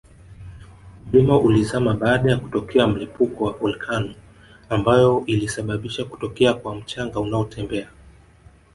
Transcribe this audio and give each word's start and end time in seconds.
mlima 1.13 1.39
ulizama 1.39 1.93
baada 1.93 2.31
ya 2.31 2.37
kutokea 2.37 2.87
mlipuko 2.87 3.43
wa 3.43 3.51
volcano 3.51 4.13
ambayo 4.69 5.23
ilisabisha 5.25 6.05
kutokea 6.05 6.53
kwa 6.53 6.75
mchanga 6.75 7.19
unaotembea 7.19 7.89